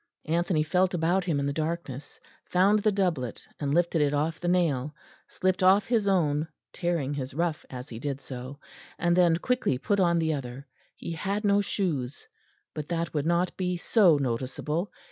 Anthony 0.25 0.63
felt 0.63 0.95
about 0.95 1.25
him 1.25 1.39
in 1.39 1.45
the 1.45 1.53
darkness, 1.53 2.19
found 2.45 2.79
the 2.79 2.91
doublet 2.91 3.47
and 3.59 3.71
lifted 3.71 4.01
it 4.01 4.15
off 4.15 4.39
the 4.39 4.47
nail; 4.47 4.95
slipped 5.27 5.61
off 5.61 5.85
his 5.85 6.07
own, 6.07 6.47
tearing 6.73 7.13
his 7.13 7.35
ruff 7.35 7.63
as 7.69 7.87
he 7.89 7.99
did 7.99 8.19
so; 8.19 8.59
and 8.97 9.15
then 9.15 9.37
quickly 9.37 9.77
put 9.77 9.99
on 9.99 10.17
the 10.17 10.33
other. 10.33 10.65
He 10.95 11.11
had 11.11 11.45
no 11.45 11.61
shoes; 11.61 12.27
but 12.73 12.89
that 12.89 13.13
would 13.13 13.27
not 13.27 13.55
be 13.57 13.77
so 13.77 14.17
noticeable. 14.17 14.91